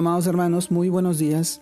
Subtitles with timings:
[0.00, 1.60] Amados hermanos, muy buenos días.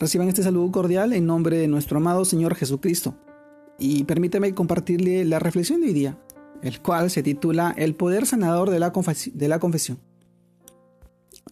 [0.00, 3.14] Reciban este saludo cordial en nombre de nuestro amado Señor Jesucristo.
[3.78, 6.18] Y permítame compartirle la reflexión de hoy día,
[6.60, 8.92] el cual se titula El poder sanador de la,
[9.34, 10.00] de la confesión.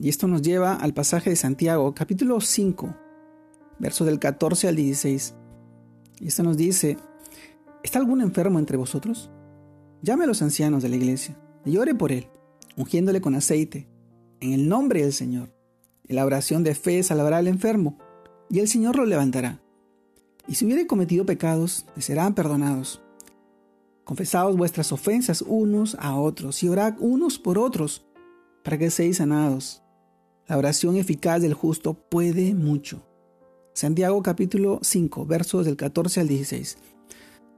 [0.01, 2.93] Y esto nos lleva al pasaje de Santiago, capítulo 5,
[3.79, 5.37] versos del 14 al 16.
[6.19, 6.97] Y esto nos dice,
[7.85, 9.31] ¿está algún enfermo entre vosotros?
[10.03, 12.27] Llame a los ancianos de la iglesia y ore por él,
[12.77, 13.87] ungiéndole con aceite,
[14.41, 15.60] en el nombre del Señor
[16.11, 17.99] la oración de fe salvará al enfermo,
[18.49, 19.61] y el Señor lo levantará.
[20.47, 23.01] Y si hubiere cometido pecados, le serán perdonados.
[24.05, 28.05] Confesaos vuestras ofensas unos a otros, y orad unos por otros,
[28.65, 29.83] para que seáis sanados.
[30.49, 33.07] La oración eficaz del justo puede mucho.
[33.73, 36.79] Santiago capítulo 5, versos del 14 al 16.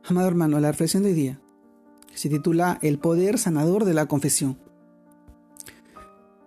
[0.05, 1.41] Amado hermano, la reflexión de día,
[2.15, 4.59] se titula El poder sanador de la confesión.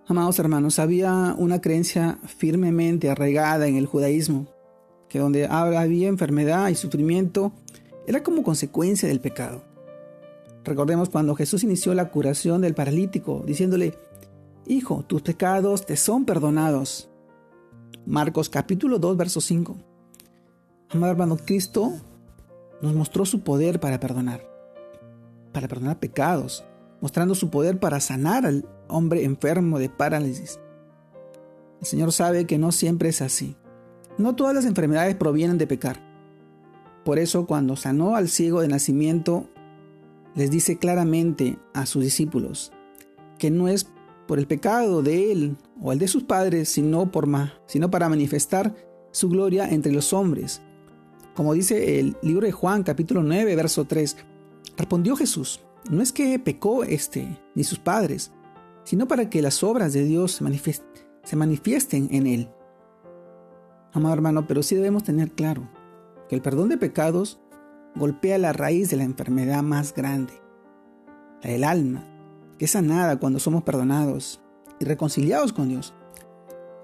[0.07, 4.45] Amados hermanos, había una creencia firmemente arraigada en el judaísmo,
[5.09, 7.53] que donde había enfermedad y sufrimiento
[8.05, 9.63] era como consecuencia del pecado.
[10.63, 13.97] Recordemos cuando Jesús inició la curación del paralítico, diciéndole,
[14.67, 17.09] Hijo, tus pecados te son perdonados.
[18.05, 19.75] Marcos capítulo 2, verso 5.
[20.91, 21.93] Amado hermano, Cristo
[22.79, 24.47] nos mostró su poder para perdonar,
[25.51, 26.63] para perdonar pecados,
[27.01, 30.59] mostrando su poder para sanar al hombre enfermo de parálisis.
[31.81, 33.55] El Señor sabe que no siempre es así.
[34.17, 36.01] No todas las enfermedades provienen de pecar.
[37.03, 39.49] Por eso cuando sanó al ciego de nacimiento,
[40.35, 42.71] les dice claramente a sus discípulos
[43.37, 43.87] que no es
[44.27, 47.27] por el pecado de él o el de sus padres, sino, por
[47.67, 48.75] sino para manifestar
[49.11, 50.61] su gloria entre los hombres.
[51.35, 54.17] Como dice el libro de Juan capítulo 9, verso 3,
[54.77, 58.31] respondió Jesús, no es que pecó este ni sus padres,
[58.85, 60.39] sino para que las obras de Dios
[61.23, 62.49] se, manifiesten en Él.
[63.91, 65.69] Amado hermano, pero sí debemos tener claro
[66.29, 67.41] que el perdón de pecados
[67.95, 70.33] golpea la raíz de la enfermedad más grande,
[71.41, 72.03] la del alma,
[72.57, 74.41] que es sanada cuando somos perdonados
[74.79, 75.93] y reconciliados con Dios.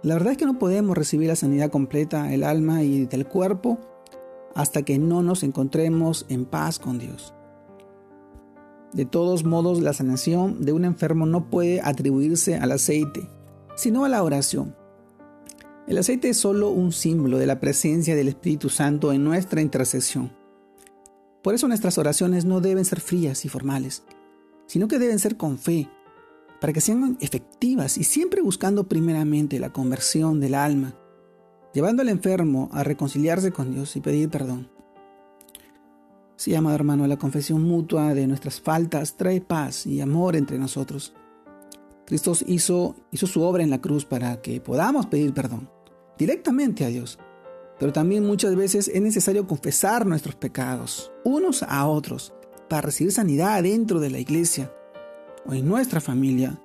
[0.03, 3.77] La verdad es que no podemos recibir la sanidad completa del alma y del cuerpo
[4.55, 7.35] hasta que no nos encontremos en paz con Dios.
[8.93, 13.29] De todos modos, la sanación de un enfermo no puede atribuirse al aceite,
[13.75, 14.75] sino a la oración.
[15.87, 20.31] El aceite es solo un símbolo de la presencia del Espíritu Santo en nuestra intercesión.
[21.41, 24.03] Por eso nuestras oraciones no deben ser frías y formales,
[24.67, 25.89] sino que deben ser con fe,
[26.59, 30.95] para que sean efectivas y siempre buscando primeramente la conversión del alma,
[31.73, 34.69] llevando al enfermo a reconciliarse con Dios y pedir perdón.
[36.41, 41.13] Sí, amado hermano, la confesión mutua de nuestras faltas trae paz y amor entre nosotros.
[42.07, 45.69] Cristo hizo, hizo su obra en la cruz para que podamos pedir perdón
[46.17, 47.19] directamente a Dios.
[47.77, 52.33] Pero también muchas veces es necesario confesar nuestros pecados unos a otros
[52.67, 54.73] para recibir sanidad dentro de la iglesia
[55.45, 56.59] o en nuestra familia.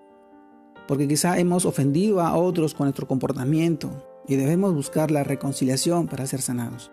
[0.89, 6.27] Porque quizá hemos ofendido a otros con nuestro comportamiento y debemos buscar la reconciliación para
[6.27, 6.91] ser sanados.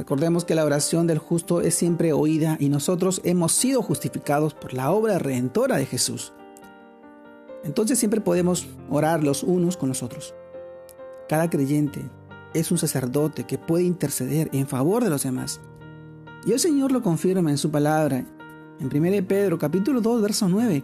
[0.00, 4.72] Recordemos que la oración del justo es siempre oída y nosotros hemos sido justificados por
[4.72, 6.32] la obra redentora de Jesús.
[7.64, 10.34] Entonces siempre podemos orar los unos con los otros.
[11.28, 12.00] Cada creyente
[12.54, 15.60] es un sacerdote que puede interceder en favor de los demás.
[16.46, 18.24] Y el Señor lo confirma en su palabra
[18.80, 20.82] en 1 Pedro capítulo 2 verso 9.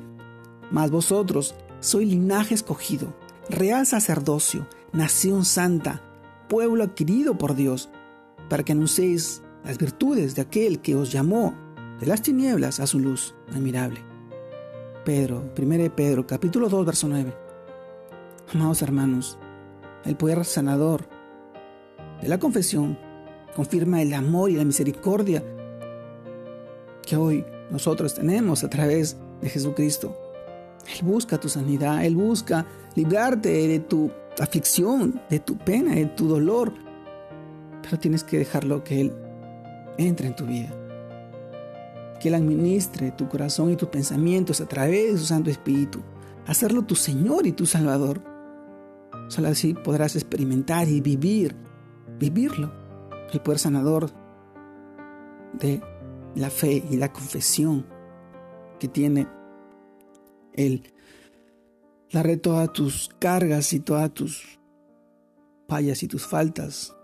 [0.70, 3.14] Mas vosotros sois linaje escogido,
[3.48, 6.02] real sacerdocio, nación santa,
[6.50, 7.88] pueblo adquirido por Dios
[8.48, 11.54] para que anunciéis las virtudes de aquel que os llamó
[12.00, 14.00] de las tinieblas a su luz admirable.
[15.04, 17.34] Pedro, 1 Pedro, capítulo 2, verso 9.
[18.52, 19.38] Amados hermanos,
[20.04, 21.08] el poder sanador
[22.20, 22.98] de la confesión
[23.54, 25.44] confirma el amor y la misericordia
[27.02, 30.16] que hoy nosotros tenemos a través de Jesucristo.
[30.94, 36.28] Él busca tu sanidad, Él busca librarte de tu aflicción, de tu pena, de tu
[36.28, 36.72] dolor,
[37.88, 39.12] pero tienes que dejarlo que Él
[39.96, 40.70] entre en tu vida.
[42.20, 46.02] Que Él administre tu corazón y tus pensamientos a través de su Santo Espíritu.
[46.46, 48.20] Hacerlo tu Señor y tu Salvador.
[49.28, 51.54] Solo así podrás experimentar y vivir,
[52.18, 52.72] vivirlo,
[53.32, 54.10] el poder sanador
[55.52, 55.80] de
[56.34, 57.86] la fe y la confesión
[58.80, 59.28] que tiene
[60.54, 60.92] Él.
[62.12, 64.58] Daré todas tus cargas y todas tus
[65.68, 66.96] fallas y tus faltas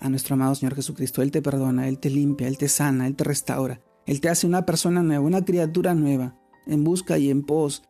[0.00, 1.22] a nuestro amado Señor Jesucristo.
[1.22, 3.80] Él te perdona, Él te limpia, Él te sana, Él te restaura.
[4.06, 7.82] Él te hace una persona nueva, una criatura nueva, en busca y en pos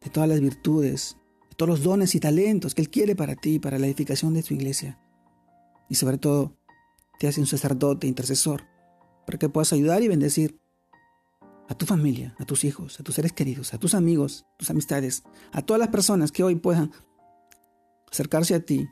[0.00, 1.16] de todas las virtudes,
[1.48, 4.42] de todos los dones y talentos que Él quiere para ti, para la edificación de
[4.42, 4.98] tu iglesia.
[5.88, 6.56] Y sobre todo,
[7.18, 8.64] te hace un sacerdote intercesor
[9.26, 10.58] para que puedas ayudar y bendecir
[11.68, 15.22] a tu familia, a tus hijos, a tus seres queridos, a tus amigos, tus amistades,
[15.52, 16.90] a todas las personas que hoy puedan
[18.10, 18.88] acercarse a ti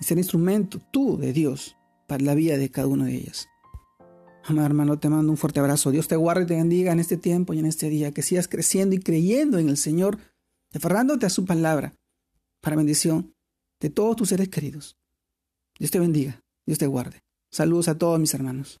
[0.00, 1.76] y ser instrumento tú de Dios
[2.06, 3.48] para la vida de cada uno de ellas.
[4.44, 5.90] Amado hermano, te mando un fuerte abrazo.
[5.90, 8.10] Dios te guarde y te bendiga en este tiempo y en este día.
[8.10, 10.18] Que sigas creciendo y creyendo en el Señor,
[10.74, 11.92] aferrándote a su palabra
[12.60, 13.34] para bendición
[13.80, 14.96] de todos tus seres queridos.
[15.78, 16.42] Dios te bendiga.
[16.66, 17.22] Dios te guarde.
[17.50, 18.80] Saludos a todos mis hermanos.